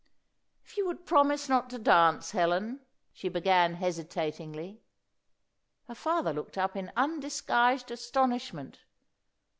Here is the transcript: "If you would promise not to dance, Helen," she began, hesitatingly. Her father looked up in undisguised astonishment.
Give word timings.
"If 0.65 0.77
you 0.77 0.87
would 0.87 1.05
promise 1.05 1.47
not 1.47 1.69
to 1.69 1.77
dance, 1.77 2.31
Helen," 2.31 2.79
she 3.13 3.29
began, 3.29 3.75
hesitatingly. 3.75 4.81
Her 5.87 5.93
father 5.93 6.33
looked 6.33 6.57
up 6.57 6.75
in 6.75 6.91
undisguised 6.97 7.91
astonishment. 7.91 8.79